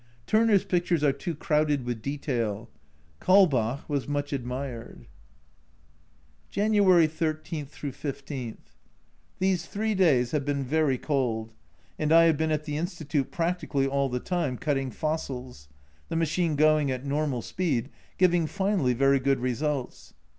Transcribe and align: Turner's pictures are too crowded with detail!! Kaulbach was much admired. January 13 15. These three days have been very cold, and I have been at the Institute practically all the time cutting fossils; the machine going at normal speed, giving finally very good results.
Turner's 0.25 0.63
pictures 0.65 1.03
are 1.03 1.11
too 1.13 1.35
crowded 1.35 1.85
with 1.85 2.01
detail!! 2.01 2.67
Kaulbach 3.19 3.87
was 3.87 4.07
much 4.07 4.33
admired. 4.33 5.05
January 6.49 7.05
13 7.05 7.67
15. 7.67 8.57
These 9.37 9.65
three 9.67 9.93
days 9.93 10.31
have 10.31 10.43
been 10.43 10.63
very 10.63 10.97
cold, 10.97 11.53
and 11.99 12.11
I 12.11 12.23
have 12.23 12.35
been 12.37 12.49
at 12.49 12.63
the 12.63 12.77
Institute 12.77 13.29
practically 13.29 13.85
all 13.85 14.09
the 14.09 14.19
time 14.19 14.57
cutting 14.57 14.89
fossils; 14.89 15.67
the 16.09 16.15
machine 16.15 16.55
going 16.55 16.89
at 16.89 17.05
normal 17.05 17.43
speed, 17.43 17.91
giving 18.17 18.47
finally 18.47 18.93
very 18.95 19.19
good 19.19 19.39
results. 19.39 20.15